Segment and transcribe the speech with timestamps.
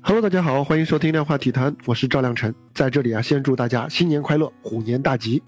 [0.00, 5.42] Hello，大家好，欢迎收听量化体坛，我是赵亮晨，在这里啊，先祝大家新年快乐，虎年大吉。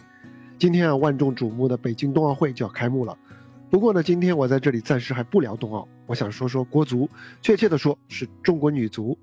[0.59, 3.17] 今天啊，万众瞩目的北京冬奥会就要开幕了。
[3.71, 7.09] 不过呢，今天我在这里暂时还不聊冬奥，我想说说国足，
[7.41, 9.19] 确切的说是中国女足。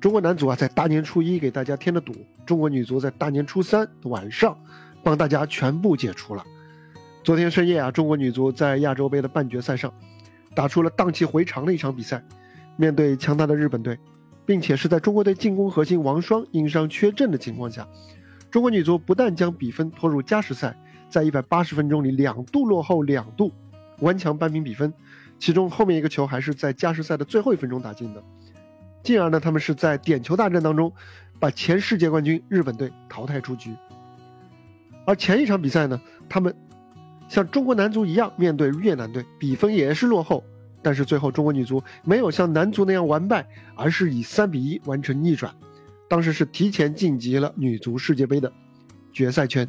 [0.00, 2.14] 中国男足啊，在大年初一给大家添了堵，
[2.44, 4.56] 中国女足在大年初三晚上，
[5.02, 6.44] 帮大家全部解除了。
[7.24, 9.92] 昨天深夜啊，中国女足在亚洲杯的半决赛上，
[10.54, 12.22] 打出了荡气回肠的一场比赛，
[12.76, 13.98] 面对强大的日本队。
[14.46, 17.86] 并且是在中国队进攻核心王霜因伤缺阵的情况下，
[18.50, 20.74] 中国女足不但将比分拖入加时赛，
[21.10, 23.52] 在一百八十分钟里两度落后两度，
[23.98, 24.94] 顽强扳平比分，
[25.38, 28.22] 其中后面一个球还是在加时赛的最后一分钟打进的。
[29.02, 30.92] 进而呢，他们是在点球大战当中，
[31.40, 33.74] 把前世界冠军日本队淘汰出局。
[35.04, 36.54] 而前一场比赛呢，他们
[37.28, 40.42] 像中国男足一样面对越南队，比分也是落后。
[40.86, 43.44] 但是最后，中国女足没有像男足那样完败，
[43.74, 45.52] 而是以三比一完成逆转，
[46.06, 48.52] 当时是提前晋级了女足世界杯的
[49.12, 49.68] 决赛圈。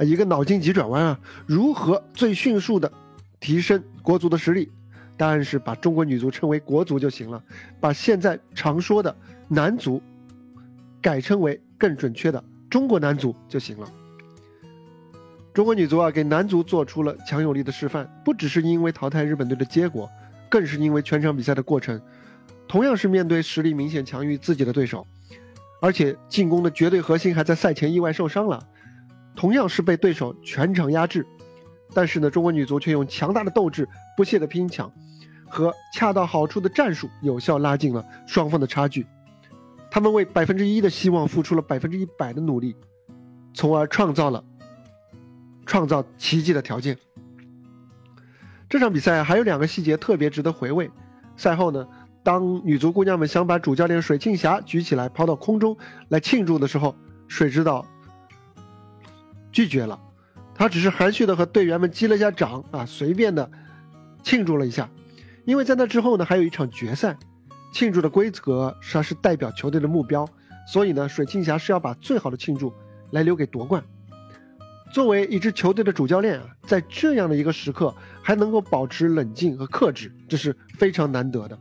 [0.00, 2.92] 一个脑筋急转弯啊，如何最迅速的
[3.40, 4.70] 提升国足的实力？
[5.16, 7.42] 答案是把中国女足称为国足就行了，
[7.80, 9.16] 把现在常说的
[9.48, 10.02] 男足
[11.00, 13.88] 改称为更准确的中国男足就行了。
[15.54, 18.10] 中国女足啊，给男足做出了强有力的示范。
[18.24, 20.10] 不只是因为淘汰日本队的结果，
[20.50, 22.00] 更是因为全场比赛的过程，
[22.66, 25.06] 同样是面对实力明显强于自己的对手，
[25.80, 28.60] 而且进攻的绝对核心还在赛前意外受伤了，
[29.36, 31.24] 同样是被对手全场压制。
[31.94, 34.92] 但是呢，中国女足却用强大的斗志、不懈的拼抢
[35.48, 39.06] 和恰到好处的战术，有效拉近了双方的差距。
[39.88, 42.74] 他们为百分之一的希望付出了百分之一百的努力，
[43.54, 44.42] 从而创造了。
[45.66, 46.96] 创造奇迹的条件。
[48.68, 50.90] 这场比赛还有两个细节特别值得回味。
[51.36, 51.86] 赛后呢，
[52.22, 55.76] 当女足姑娘们想把主教练水庆霞举起来抛到空中
[56.08, 56.96] 来庆祝的时候，
[57.28, 57.84] 水指导
[59.52, 60.00] 拒绝了，
[60.54, 63.48] 他只是含蓄的和队员们击了一下掌啊，随便的
[64.22, 64.88] 庆祝了一下。
[65.44, 67.16] 因为在那之后呢，还有一场决赛，
[67.72, 70.26] 庆祝的规则是是代表球队的目标，
[70.66, 72.72] 所以呢，水庆霞是要把最好的庆祝
[73.10, 73.84] 来留给夺冠。
[74.94, 81.58] 作为一支球队的主教练啊，在这样的一个时刻还能够保持冷静和克制，这是非常难得的。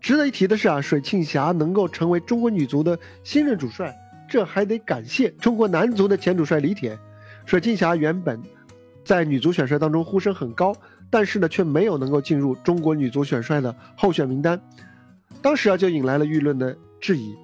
[0.00, 3.94] 值得一提的是啊，水庆霞能够成为中国女足的新任主帅，
[4.26, 6.98] 这还得感谢中国男足的前主帅李铁。
[7.44, 8.40] 水庆霞原本
[9.04, 10.74] 在女足选帅当中呼声很高，
[11.10, 14.58] 但是呢，却没有能够进入中国女足选帅的候选名单，
[15.42, 17.36] 当时啊，就引来了舆论的质疑。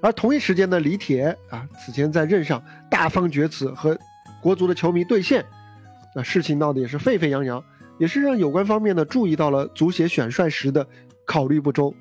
[0.00, 3.98] 而同一时间呢，李铁啊，此前在任上大放厥词和
[4.40, 5.44] 国足的球迷对线，
[6.14, 7.62] 那事情闹得也是沸沸扬扬，
[7.98, 10.86] 也是让有关方面呢注意到了足协选帅时的
[11.24, 11.94] 考虑不周，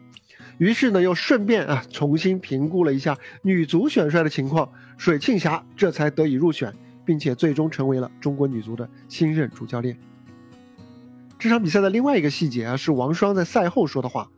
[0.57, 6.73] 于是呢又顺便啊重新评估了一下女足选帅的情况，水庆霞这才得以入选，
[7.05, 9.97] 并且最终成为了中国女足的新任主教练。
[11.39, 14.29] 这场比赛的另外一个细节啊，是王霜在赛后说的话，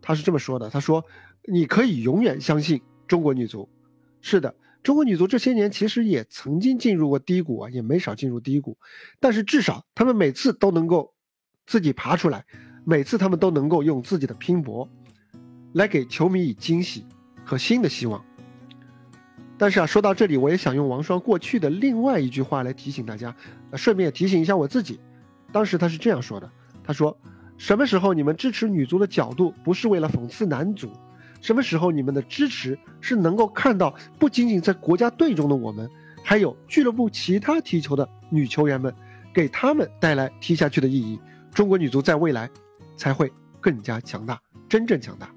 [0.00, 1.04] 他是这么说的，他说。
[1.46, 3.68] 你可以永远相信中国女足。
[4.20, 8.78] 是的，中国女足这些年其实也曾经进入过低谷啊，也没少进入低谷。
[9.20, 11.12] 但是至少他们每次都能够
[11.66, 12.44] 自己爬出来，
[12.84, 14.88] 每次他们都能够用自己的拼搏
[15.74, 17.04] 来给球迷以惊喜
[17.44, 18.24] 和新的希望。
[19.58, 23.36] 但是啊，说到这里，我也想用王霜过去的另外一句话来提醒大家，
[23.74, 24.98] 顺便也提醒一下我自己。
[25.52, 26.50] 当时他是这样说的
[26.82, 27.16] ：“他说，
[27.56, 30.90] 什么时候你们支持女足的角度不是为了讽刺男足？”
[31.44, 35.86] 什么时候你们的支持是能够看到不仅仅在国家队中的我们，
[36.22, 38.94] 还有俱乐部其他踢球的女球员们，
[39.30, 41.20] 给他们带来踢下去的意义，
[41.52, 42.48] 中国女足在未来
[42.96, 44.40] 才会更加强大，
[44.70, 45.28] 真正强大。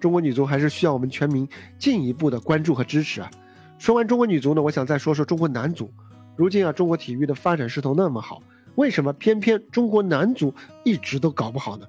[0.00, 1.46] 中国女足还是需要我们全民
[1.78, 3.30] 进一步的关注和支持啊！
[3.76, 5.92] 说完中国女足呢，我想再说说中国男足。
[6.36, 8.42] 如今啊，中国体育的发展势头那么好，
[8.76, 11.86] 为什么偏偏中国男足一直都搞不好呢？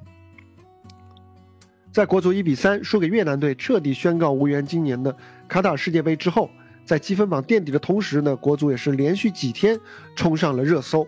[1.93, 5.15] 在国足一比三输给越南队，彻底宣告无缘今年的
[5.47, 6.49] 卡塔尔世界杯之后，
[6.83, 9.79] 在积分榜垫底的同时呢，国足也是连续几天
[10.15, 11.07] 冲上了热搜。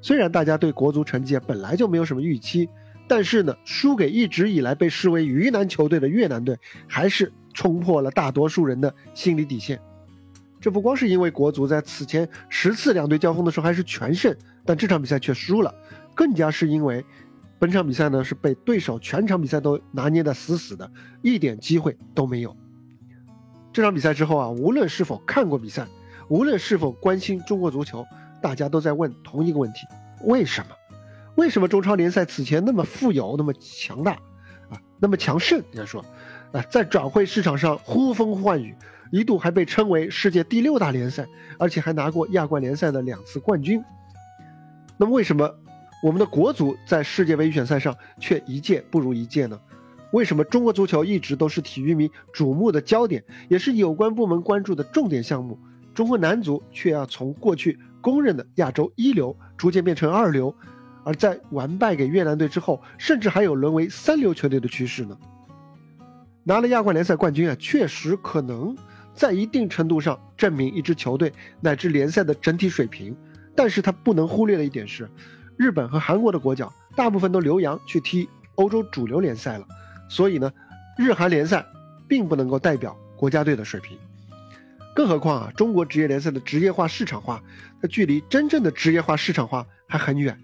[0.00, 2.68] 虽然大家对国足成绩本来就没有什么预期，
[3.08, 6.56] 但是呢，输给一直以来被视为鱼腩球队的越南队，
[6.86, 9.80] 还是冲破了大多数人的心理底线。
[10.60, 14.32] 这不光是因为国足在此前十次两队交锋的时候还是全胜，
[14.64, 15.74] 但这场比赛却输了，
[16.14, 17.04] 更加是因为。
[17.60, 20.90] 本场比赛呢是被对手全场比赛都拿捏的死死的，
[21.20, 22.56] 一点机会都没有。
[23.70, 25.86] 这场比赛之后啊，无论是否看过比赛，
[26.28, 28.04] 无论是否关心中国足球，
[28.40, 29.86] 大家都在问同一个问题：
[30.24, 30.68] 为什么？
[31.36, 34.12] 为什么中超联赛此前那么富有、那么强大，
[34.70, 36.02] 啊，那么强盛，人家说，
[36.52, 38.74] 啊，在转会市场上呼风唤雨，
[39.12, 41.26] 一度还被称为世界第六大联赛，
[41.58, 43.82] 而且还拿过亚冠联赛的两次冠军。
[44.96, 45.54] 那么为什么
[46.02, 49.58] 我们的国足在世界杯预选赛上却一届不如一届呢？
[50.12, 55.58] 为什么中国足球一直都是体育迷瞩目的焦点，也是有关部门关注的重点项目？
[55.94, 60.54] 中国男足却要从过去公认的亚洲一流，逐渐变成二流，
[61.04, 65.16] 而在完败给越南队之后，甚至还有沦为三流球队的趋势呢？
[66.42, 68.74] 拿了亚冠联赛冠军啊，确实可能
[69.14, 73.14] 在一定程度上证明一支球队乃至联赛的整体水平，
[73.54, 75.08] 但是他不能忽略的一点是，
[75.60, 79.66] 日本和韩国的国脚大部分都留洋去踢欧洲主流联赛了。
[80.08, 80.50] 所以呢，
[80.96, 81.62] 日韩联赛
[82.08, 83.98] 并不能够代表国家队的水平，
[84.94, 87.42] 更何况啊，中国职业联赛的职业化市场化，
[87.82, 90.34] 它距离真正的职业化市场化还很远。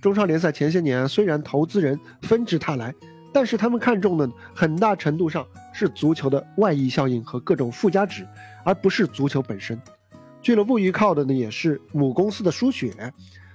[0.00, 2.94] 中超联赛前些年虽然投资人纷至沓来，
[3.34, 8.26] 但是他们看重的很大程度上是足球的外溢效应和各种附加值，
[8.64, 9.78] 而不是足球本身。
[10.40, 13.12] 俱乐部依靠的呢也是母公司的输血，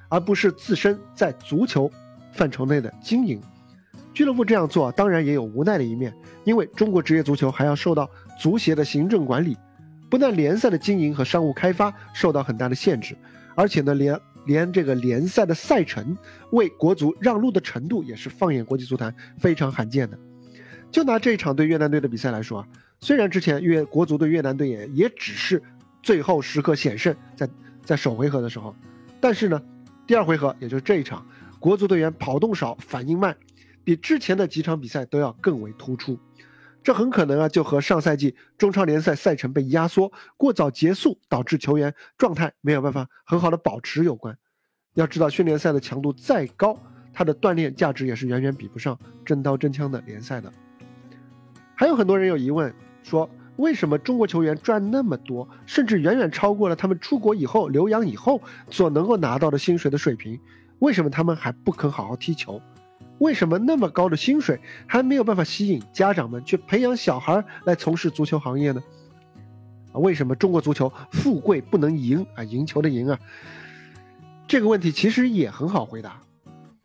[0.10, 1.90] 而不是自身在足球
[2.34, 3.40] 范畴内的经营。
[4.14, 6.14] 俱乐部这样做当然也有无奈的一面，
[6.44, 9.56] 因为中国职业足球还要受到足协的行政管理，
[10.10, 13.16] 不但联赛的经营和商务开发受到很大的限制，
[13.56, 16.18] 而且呢，连连这个联赛的赛程
[16.52, 20.18] 为国足让路的程度也是放眼国际足坛非常罕见的。
[20.92, 22.68] 就拿这一场对越南队的比赛来说啊，
[23.00, 25.62] 虽然之前越国足对越南队也也只是
[26.02, 27.48] 最后时刻险胜，在
[27.86, 28.76] 在首回合的时候，
[29.22, 29.62] 但是呢，
[30.10, 31.24] 第二回合也就是这一场，
[31.60, 33.38] 国足队员跑动少，反应慢。
[33.84, 36.18] 比之前的几场比赛都要更为突出，
[36.82, 44.36] 这很可能啊就和上赛季中超联赛赛程被压缩、过早结束，导致球员状态没有办法很好的保持有关。
[44.96, 46.76] 要知道，训练赛的强度再高，
[47.14, 50.52] 它的锻炼价值也是远远比不上真刀真枪的联赛的。
[51.76, 52.74] 还有很多人有疑问，
[53.04, 53.30] 说
[53.60, 60.40] 为什么中国球员赚那么多，甚至远远超过了他们出国以后留洋以后所能够拿到的薪水的水平？
[60.80, 62.62] 为什么他们还不肯好好踢球？
[63.18, 68.82] 为什么那么高的薪水还没有办法吸引家长们去培养小孩来从事足球行业呢？
[69.92, 72.44] 啊，为什么中国足球富贵不能赢啊？
[72.46, 73.20] 赢球的赢啊？
[74.48, 76.24] 这个问题其实也很好回答。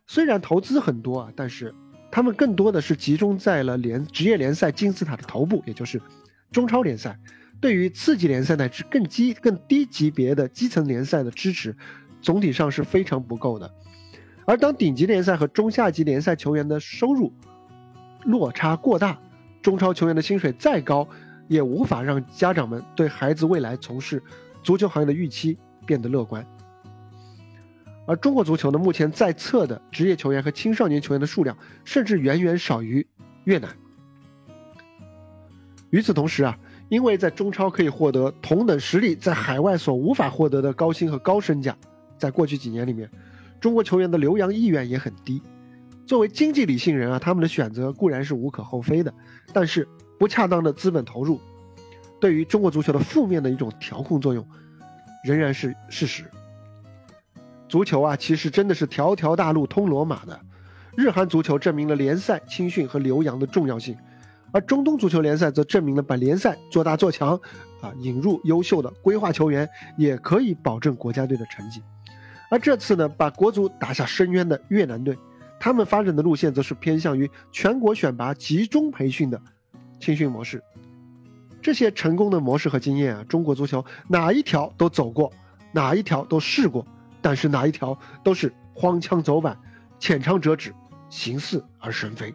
[0.07, 1.73] 虽然投资很多啊，但是
[2.11, 6.01] 他们更多的是集中在了联职业联赛金字塔的头部，也就是
[6.55, 7.19] 中超联赛。
[7.59, 11.75] 对于次级联赛乃至更低更低级别的基层联赛的支持，
[12.21, 13.69] 总体上是非常不够的。
[14.45, 17.33] 而当顶级联赛和中下级联赛球员的收入
[18.23, 19.19] 落差过大，
[19.61, 21.05] 中超球员的薪水再高，
[21.49, 24.23] 也无法让家长们对孩子未来从事
[24.63, 26.45] 足球行业的预期变得乐观。
[28.07, 33.05] 而中国足球呢，目前在册的职业球员和青少年球员的数量，甚至远远少于
[33.43, 33.69] 越南。
[35.95, 36.59] 与此同时啊，
[36.89, 41.73] 因为在中超可以获得同等实力在海外所无法获得的高薪和高身价，
[42.17, 43.09] 在过去几年里面。
[43.61, 45.41] 中国球员的留洋意愿也很低。
[46.05, 49.13] 作为经济理性人啊，他们的选择固然是无可厚非的，
[49.53, 49.87] 但是
[50.19, 51.39] 不恰当的资本投入，
[52.19, 54.45] 对于中国足球的负面的一种调控作用，
[55.23, 56.25] 仍然是事实。
[57.69, 60.37] 足球啊，其实真的是条条大路通罗马的。
[60.97, 63.95] 日韩足球证明了联赛青训和留洋的重要性，
[64.55, 67.37] 而中东足球联赛则证明了把联赛做大做强，
[67.81, 71.83] 啊，引入优秀的规划球员也可以保证国家队的成绩。
[72.49, 75.17] 而这次呢，把国足打下深渊的越南队，
[75.59, 79.41] 他们发展的路线则是偏向于全国选拔、集中培训的
[79.99, 80.63] 青训模式。
[81.61, 85.29] 这些成功的模式和经验啊，中国足球哪一条都走过，
[85.73, 86.87] 哪一条都试过，
[87.21, 89.59] 但是哪一条都是荒腔走板、
[89.99, 90.73] 浅尝辄止、
[91.09, 92.33] 形似而神非。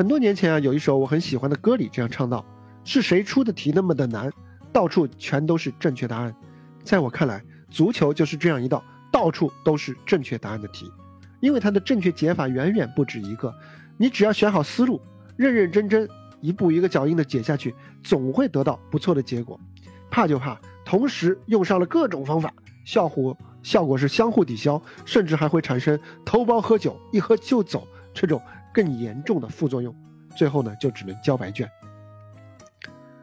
[0.00, 2.42] 很多年前啊，有一首我很喜欢的歌里这样唱道
[2.84, 4.32] ：“是谁出的题那么的难，
[4.72, 6.34] 到处全都是正确答案。”
[6.82, 7.44] 在我看来。
[7.68, 10.90] 足球就是这样一道到处都是正确答案的题，
[11.38, 13.54] 因为它的正确解法远远不止一个。
[13.98, 15.00] 你只要选好思路，
[15.36, 16.08] 认认真真
[16.40, 19.60] 一步一个脚印的解下去，总会得到不错的结果。
[20.10, 22.50] 怕就怕同时用上了各种方法，
[22.86, 28.40] 效果效果是相互抵消，甚至还会产生偷包喝酒、一喝就走这种
[28.72, 29.94] 更严重的副作用，
[30.36, 31.68] 最后呢就只能交白卷。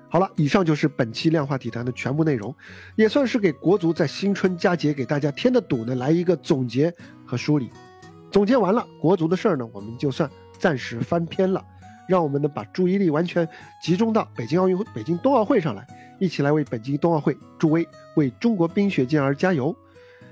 [0.09, 2.55] 好了，以上就是本期量化体坛的全部内容，
[2.95, 6.93] 也算是给国足在新春佳节给大家添的堵呢，来一个总结
[7.25, 7.69] 和梳理。
[8.31, 11.63] 总结完了，国足的事儿呢，我们就算暂时翻篇了，
[12.07, 13.47] 让我们呢把注意力完全
[13.81, 15.85] 集中到北京奥运会、北京冬奥会上来，
[16.19, 17.85] 一起来为北京冬奥会助威，
[18.15, 19.75] 为中国冰雪健儿加油。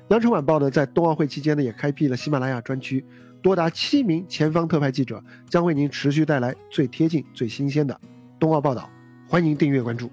[0.08, 3.06] 羊城晚报呢，在冬奥会期间呢，也开辟了喜马拉雅专区，
[3.46, 7.96] 多达七名前方特派记者将为您持续带来最贴近、最新鲜的
[8.40, 8.90] 冬奥报道。
[9.28, 10.12] 欢迎订阅关注，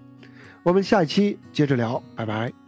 [0.63, 2.62] 我们下一期接着聊，拜拜。